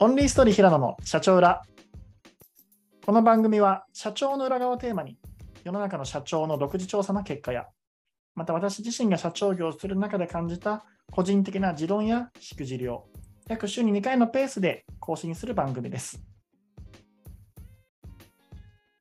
[0.00, 1.62] オンリーストーリー平野の社長裏。
[3.06, 5.16] この番組は社長の裏側をテーマに
[5.62, 7.66] 世の中の社長の独自調査の結果や、
[8.34, 13.06] また私自身が社長業をする中で感じた個人的な持論やしくじりを
[13.46, 16.20] 約週に2回のペースで更新する番組です。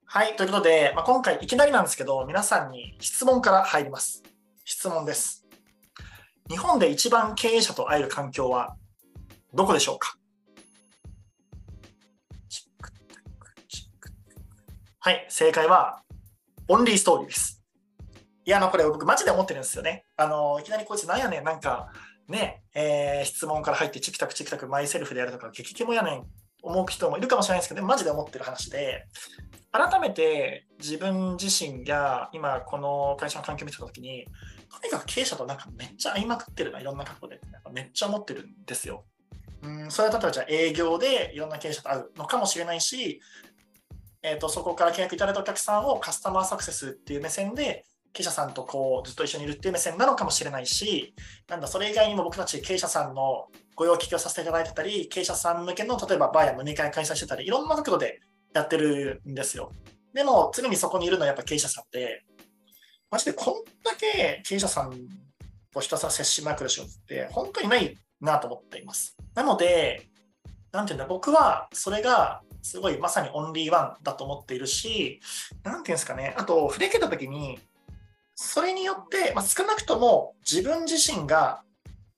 [0.05, 4.21] はい、ということで、まあ、今回いきなりなんですけど、皆さんに質問から入ります。
[4.63, 5.43] 質問です。
[6.47, 8.75] 日本で一番経営者と会える環境は
[9.55, 10.17] どこでしょうか？
[15.05, 16.01] はい、正解は、
[16.69, 17.61] オンリーストーリーです。
[18.45, 20.05] いや、あの、これ僕マジで思ってるんですよね。
[20.15, 21.91] あの、いきなりこいつなんやねん、なんか、
[22.29, 26.23] ね、えー、質問から入ってチクタクチクタクマイセルフでやるとか、激キモやねん、
[26.61, 29.05] 思う人もいるかもしれないですけど、マジで思ってる話で、
[29.73, 34.25] 改めて自分自身が今この会社の環境を見てた時に、
[34.71, 37.41] とにかく経営者となんかめっちゃ合いまくってるな、いろんな角度で。
[37.73, 39.03] めっちゃ思ってるんですよ。
[39.63, 43.19] うん、それは例えばじゃあ営業でいろんな経営者と会うのかもしれないし、
[44.23, 51.13] えーと、そこから契約いただいたお客さんをカスタマーサクセスっていう目線で経営者さんとこうずっと一緒にいるっていう目線なのかもしれないし、
[51.49, 58.21] なんだ、それ以外にも僕たち経営者さんのご用聞きをさせていただいてたり、経営者さん向けの例えばバーや飲み会開催してたり、いろんな角度で
[58.53, 59.71] やってるんですよ。
[60.13, 62.23] でも、常にそこにいるのはやっぱ経営者さんで、
[63.09, 64.93] マジでこんだけ経営者さん
[65.73, 69.17] とひたすら接しまくる仕事って本当にないなと思っています。
[69.35, 70.07] なので、
[70.71, 75.19] なんていうんだ、僕はそれがすごいまさにオンリーワンだと思っているし、
[75.63, 77.59] なんていうんですかね、あと、触れけたときに、
[78.33, 81.61] それによって、まあ、少なくとも自分自身が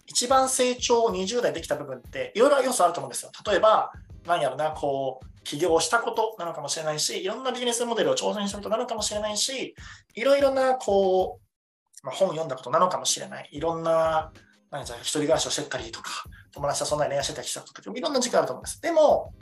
[0.05, 3.31] 一番成長を20代できた部分っていろいろ要素あると思うんですよ。
[3.45, 3.91] 例えば、
[4.25, 9.75] 何やろな、こう、起業したことなのかもしれないし、いろんなビジネスモデルを挑戦したことなのかもしれないし、
[10.13, 13.49] いろいろなこう、まあ、本読んだことなのかもしれない。
[13.51, 14.31] いろんな、
[14.71, 16.11] 何じゃ一人暮らしをしてたりとか、
[16.51, 18.81] 友達とそんなに恋愛してたりしたこととか、いろんな時間あると思うんです。
[18.81, 19.33] でも、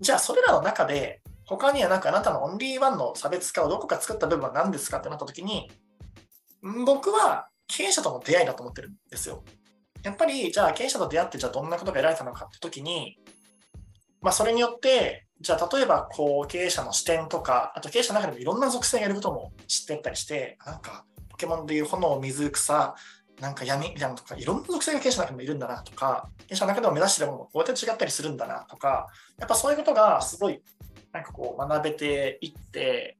[0.00, 5.70] じゃあそれらの中で、他にはなんかあなたのオンリーワンの差別化をどこか作った部分は何ですかってなった時に、
[6.86, 9.42] 僕は経営者との出会いだと思ってるんですよ。
[10.02, 13.18] やっぱり、じゃあ経営者と出会って、じゃあどんなことが得られたのかって時に、
[14.22, 22.94] まあそれによって、じゃあ例えばこう経営者の視点とか、あと経営者の中でもいろんな属性がいることも知ってったりして、なんかポケモンでいう炎、水、草、
[23.40, 29.08] なんか闇みたいなとか、いろんな属性が経営者の中でもいるんだなとか、経営者の中でも目指してるものもこうやって違ったりするんだなとか、
[29.38, 30.60] やっぱそういうことがすごい
[31.12, 33.16] なんかこう学べていって、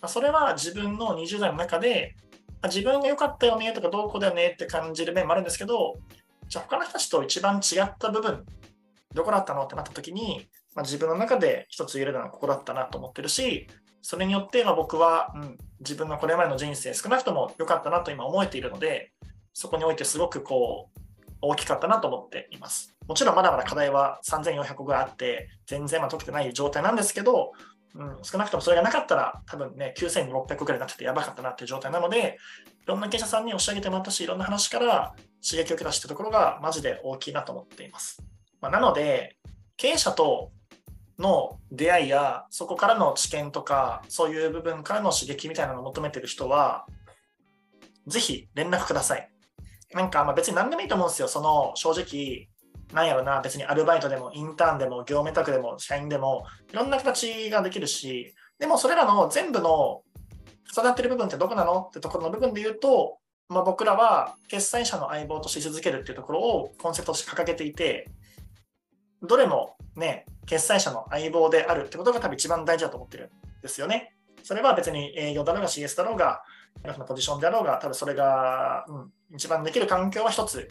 [0.00, 2.16] ま、それは自分の20代の中で、
[2.60, 5.94] ま、自分が良かったよねとかどうこうだよねって感じる面もあるんですけど、
[6.48, 8.44] じゃあ他の人たちと一番違った部分、
[9.14, 13.68] どこだったのってなった時に、まあ、自分の中で一つ言えるのはここだったなと思ってるし、
[14.02, 19.12] それによってま僕は、うん、自分のこれまでの人生少なくとも良かったなと今思えているので、
[19.52, 21.00] そこにおいてすごくこう
[21.42, 22.96] 大きかったなと思っています。
[23.06, 27.52] もちろんまだまだ課題は3400個ぐらいあって、全然ま解けてない状態なんですけど、
[27.94, 32.38] うん、少なくともそれがなかったら、多分ね、9600個ぐらいになっててやばかったなっていう状態なので、
[32.84, 38.22] いろんな経営者さんに押し上げてもらったし、いろんな話から刺激を受けたしってところがマジで大きいなと思っています。
[38.60, 39.36] まあ、なので、
[39.76, 40.52] 経営者と
[41.18, 46.86] の出会いや、そこからの知見とか、そういう部分からの刺激みたいなのを求めてる人は、
[48.06, 49.28] ぜひ連絡ください。
[49.94, 51.28] なんかまあ別に何でもいいと思うんですよ。
[51.28, 52.48] その正直、
[52.94, 60.02] なんやろな、別にアルバイトでもインターンでも業務委託でも社員でもいろんな形ができるし、でもそれらの全部の
[60.76, 61.86] 重なってる部分ってどこなの？
[61.88, 63.18] ってところの部分で言うと、
[63.48, 68.08] まあ、僕らは決済者の相棒とし続けるっていうところをコンセプトとして掲げていて、
[69.22, 74.14] どれもね、決済者の相棒であるってことが多分一番大事だと思ってるんですよね。
[74.42, 76.42] それは別に営業だろうが CS だろうが、
[76.84, 80.70] のポジションであろうが、多分それが、うん、一番できる環境は一つ、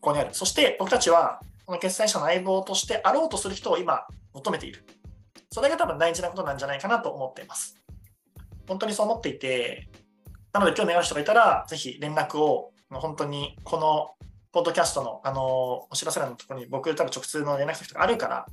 [0.00, 0.30] ここにある。
[0.32, 4.84] そして僕たちは、この決済者の相棒としてあろうとする人を今求めている。
[5.50, 7.80] それが多分大事なことなんじゃないかなと思っています。
[8.68, 9.88] 本当にそう思っていて、
[10.52, 14.10] なので興味ある人がいたら、ぜひ連絡を、本当にこの
[14.52, 18.46] ポッドキャストのあのお知らせ欄のところに僕多分直通の連絡先とかあるから、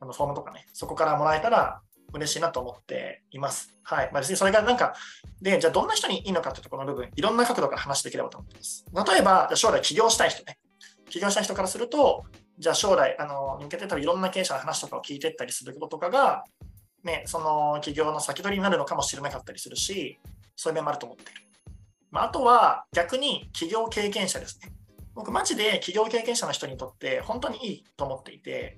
[0.00, 1.80] あのフォームとかね、そこからもらえたら
[2.12, 3.76] 嬉しいなと思っています。
[3.82, 4.10] はい。
[4.12, 4.94] まあ、別にそれがなんか、
[5.40, 8.84] で、じゃあどんな人にいいのかというところの部分、いろんな角度から話できればと思ってます。
[9.12, 10.58] 例えば、将来起業したい人ね。
[11.10, 12.24] 起業したい人からすると、
[12.58, 16.44] じゃあ将来、あの、向けて多分いろんな経営者の話とかを聞いていったりすることとかが、
[17.04, 20.18] ね、その起業の先取りになるのかもしれなかったりするし、
[20.56, 21.42] そういう面もあると思っている。
[22.10, 24.72] まあ、あとは逆に起業経験者ですね。
[25.14, 28.76] 僕マジで起業経験者の人にとって本当にいいと思っていて、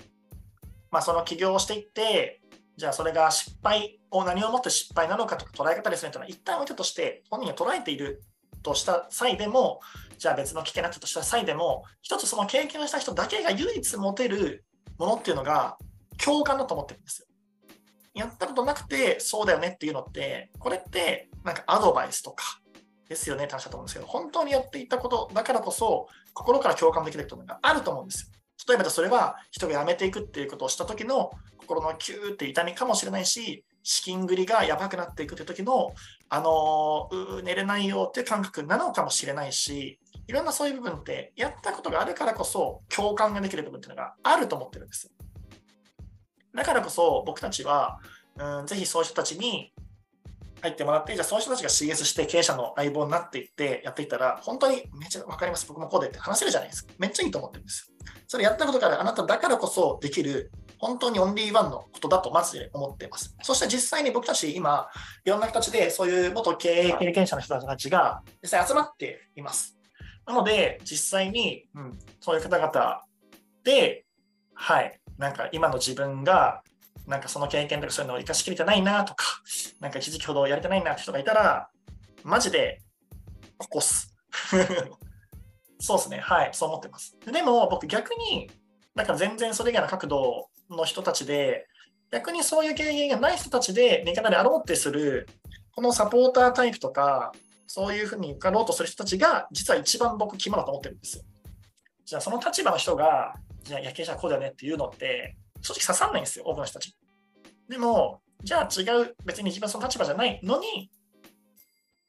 [0.90, 2.39] まあ、その起業をしていって、
[2.80, 8.22] じゃあそれが失敗を何をもって失敗なのかとか捉え方ですねというのは一旦置いたとして本人が捉えている
[8.62, 9.80] とした際でも
[10.16, 14.64] じゃあ別の危険なったとした際でも一つその経験をした人だけが唯一持てる
[14.96, 15.76] ものっていうのが
[16.16, 17.26] 共感だと思ってるんですよ。
[18.14, 22.60] やったことなくてそうだよねっていうのってこれってなんかアドバイスとか
[23.10, 28.39] ですよねって話だと思うんですけど本当にやっていたことだからこそ心から共感できることがあると思うんですよ。
[28.68, 35.92] 例えばそれは人が辞めていくっていうことをした時の心のキューって痛みかもしれないし資金繰りがやばくなっていくという時の、
[36.28, 45.10] あのー、寝れないよっていう感覚なのかもしれないし、いろんなそういう部分ってやったことがあるからこそ共感ができる部分っていうのがあると思ってるんです。
[46.54, 47.98] だからこそ僕たちは、
[48.36, 49.72] うん、ぜひそういう人たちに
[50.62, 56.92] 入ってもらって、じゃあそういう人たちが CS して経営者の相棒になっていってやっていったら、本当にめっちゃ分かります、僕もこうでって話せるじゃないですか。
[56.98, 57.94] めっちゃいいと思ってるんですよ。
[58.26, 63.36] それやったことからあなただからこそできる本当にオンリーワンのことだとまず思っています。
[63.42, 64.88] そして実際に僕たち今、
[65.24, 69.76] いろんな形でそういう元経営経験者の人たちが実際集まっています。
[70.26, 73.02] なので、実際に、うん、そういう方々
[73.64, 74.06] で、
[74.54, 76.62] はい、なんか今の自分が、
[77.10, 79.24] なんかその経験とかそういうのを生かしきれてないなとか、
[79.80, 81.68] なんか一時期ほどやれてないなって人がいたら、
[82.22, 82.80] マジで
[83.58, 84.14] 起こす。
[85.80, 86.18] そうですね。
[86.20, 87.16] はい、そう思ってます。
[87.26, 88.48] でも僕逆に、
[88.94, 91.66] だか全然それ以外の角度の人たちで、
[92.12, 95.28] 逆にそういう経験がない人たちで味方であろうってする、
[95.72, 97.32] このサポータータイプとか、
[97.66, 101.24] そういうふうに受かろうとする人たちが、実は一番僕、肝だと思ってるんですよ。
[102.04, 103.34] じゃあ、その立場の人が、
[103.64, 106.96] じゃあ、野球者こうだよねっていうのって、正直刺さんないんですよ、多くの人たち。
[107.70, 110.90] でも、じゃあ違う、別に自分その立場じゃないのに、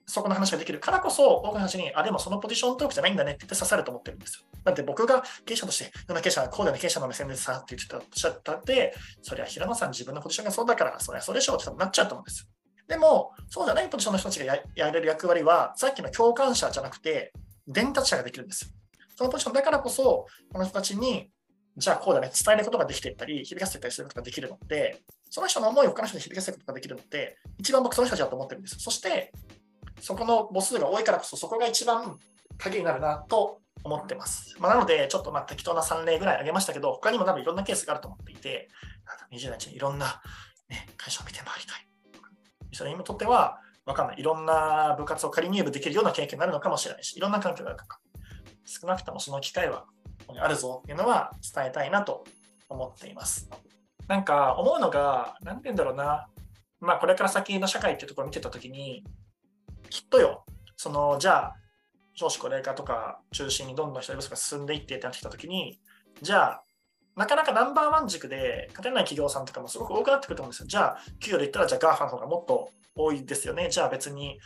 [0.08, 4.46] そこの話ができるからこそ、多くの話に、あ、でもそのポジショントークじゃないんだねって言って刺さると思ってるんですよ。
[4.64, 12.48] だって僕が経営者として、いろんな経営者は、こうだよね、経営者の目線でさって言ってたおっしゃったって、そりゃ平野さん自分のポジションがそうだから、そりゃそうでしょうってなっちゃうと思うんですよ。
[12.88, 17.32] でも、そうじゃないポジションの人たちがややれる役割は、さっきの共感者じゃなくて、
[17.68, 18.72] 伝達者ができるんですよ。
[19.16, 21.30] そのポジションだからこそ、この人たちに、
[21.78, 28.78] じゃあこうだね、伝えることができていったり、響かせていったりすることができるので、その人の思いを他の人に響かせることができるので、一番僕その人たちだと思ってるんです。
[28.80, 29.32] そして、
[30.02, 32.20] そこの母数が多いからこそ、そこが一番
[32.58, 34.56] 鍵になるなと思ってます。
[34.60, 38.68] まあ、なので、ちょっとまあ適当な3例ぐらい挙げましたけど、他にも多分いろんなケースがあると思っていて、
[39.32, 40.22] 20代にいろんな、
[40.70, 41.88] ね、会社を見て回りたい。
[42.74, 44.20] それにとっては、わかんない。
[44.20, 48.00] いろんな部活を仮入部できるような経験になるのかもしれないし、いろんな環境があるとか、
[48.66, 49.86] 少なくともその機会は
[50.22, 52.24] ここにあるぞっていうのは伝えたいなと
[52.70, 53.50] 思っています。
[54.08, 56.28] なんか思うのが、なんて言うんだろうな、
[56.80, 59.04] まあこれから先の社会っていうところを見てたときに、
[59.90, 60.46] きっとよ、
[60.78, 61.56] そのじゃあ、
[62.14, 65.80] 少子高齢化とか中心にどんどん人手不足が進んでいってってなってきたときに、
[66.22, 66.64] じゃあ、
[67.16, 70.68] なかなかナンバーワン軸で勝てない企業さんとかもすごく多くなってくると思うんですよ。
[70.68, 73.70] じゃあ、給与で言ったら、じゃあ GAFA の方がもっと多いですよね。
[73.70, 74.40] じゃあ別に、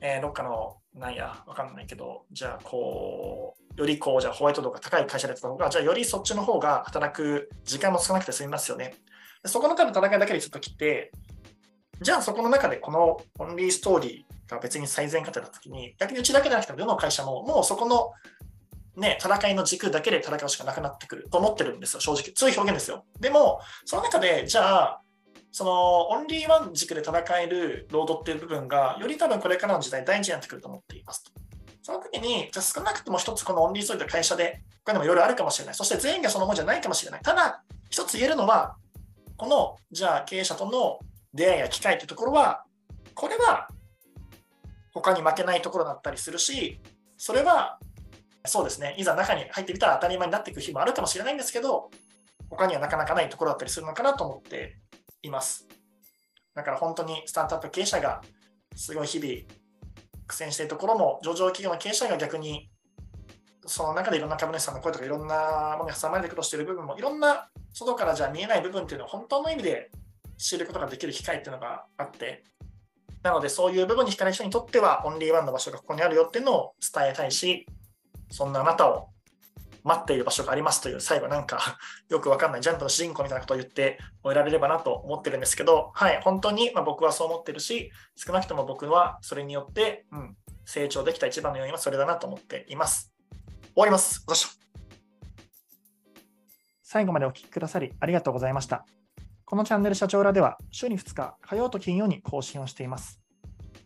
[0.00, 8.94] えー、どっかの、なんや、わかんないけど、じゃあこう、よりこう、じゃあホワイト度が高い会社でやった方が、じゃあよりそっちの方が働く時間も少なくて済みますよね。
[9.44, 11.12] そこの間の戦いだけでちょっと切って、
[12.00, 18.12] じゃあそこの中でこのオンリーストーリーが別に最善勝てたときに、逆にうちだけじゃなくてもどの会社ももうそこの
[18.98, 22.32] ね、戦いの軸だけで戦うしかなくなってくると思ってるんですよ、正直。
[22.32, 23.04] 強いう表現ですよ。
[23.20, 25.00] でも、その中で、じゃあ、
[25.58, 31.32] そのオンリーワン軸で戦えるロードっていう部分が、より多分これからの時代大事になってくると思っていますと。
[31.82, 35.74] その時に、じゃ少なくとも一つこのオンリーストーリーの会社で、他にもいろいろあるかもしれない。
[35.74, 37.22] そして全員がそのものじゃないかもしれない。
[37.22, 38.76] ただ、一つ言えるのは、
[39.36, 41.00] この、じゃあ経営者との
[41.34, 42.62] 出会いや機会というところは、
[43.16, 43.66] これは
[44.94, 46.80] 他に負けないところだったりするし、
[47.16, 47.80] それは
[48.46, 51.90] そうですね、いざ中に入ってみたら当たり前になっていく日もあるかもしれないんですけど、
[52.48, 54.78] 他にはなかなかないところだったりするのかなと思って
[55.22, 55.66] います。
[56.54, 58.22] だから本当にスタートアップ経営者が
[58.74, 59.32] すごい日々
[60.26, 62.70] 苦戦しているところも、上場企業の経営者が逆に
[63.66, 69.90] その中でいろんな株主さんの声とかいろんなものに挟まれて苦労している部分も、いろんな外からじゃ見えない部分っていうのを本当の意味で
[70.36, 72.44] 知ることができる機会っていうのがあって、
[73.22, 77.66] なのでそういう部分に惹かれる人にとってはオンリーワンの場所がここにあるよっていうのを伝えたいし、
[78.30, 79.08] そんなあなたを
[79.88, 81.78] 待っている場所がありますという最後なんか
[82.08, 93.12] よくわかんないジャンプの主人公みたいなことを言って終えられればなと思ってるんですけど、はい、本当にま僕はそう思ってるし、少なくとも僕はそれによって、うん、成長できた一番の要因はそれだなと思っています。
[93.72, 94.22] 終わります。
[94.26, 94.58] ご視聴
[96.82, 98.86] 最後までお聞きくださりありがとうございました。
[99.44, 103.20] このチャンネル社長裏では週に2日、火曜と金曜に更新をしています。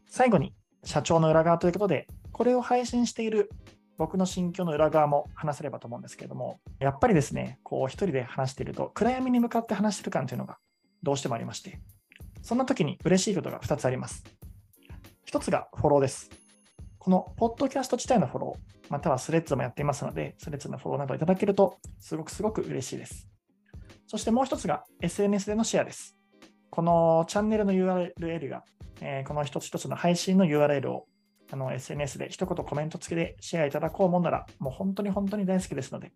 [0.09, 3.51] 最後に社長の裏側ということで、これを配信している
[4.03, 10.59] 僕の心境の裏側も話せればと思うんですけれども、やっぱりですね、こう一人で話していると、暗闇に向かって話してる感というのが
[11.05, 11.79] どうしてもありまして、
[12.43, 14.25] そんな時に嬉しいことが2つあります。
[15.31, 16.31] 1つがフォローです。
[16.99, 23.29] このポッドキャスト自体のフォロー、またはスレッズもやっていますので、スレッズのフォローなどいただけると、すごくすごく嬉しいです。
[24.09, 26.17] そしてもう一つが SNS でのシェアです。
[26.71, 28.65] このチャンネルの URL が、
[29.01, 31.07] えーこの一つ一つの配信の URL を
[31.53, 36.13] あの SNS で一言コメント付きでシェアいただこうもんなら、もう本当に本当に大好きですので、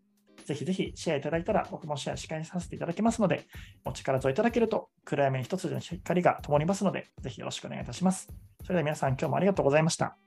[0.47, 3.45] ぜひぜひシェアいただいたら、僕もシェアし返させていただきますので、
[3.85, 8.29] お力添えいただけると、暗闇に一つの光が灯りますので、ぜひよろしくお願いいたします。
[8.63, 10.26] それでは皆さん、今日もありがとうございました。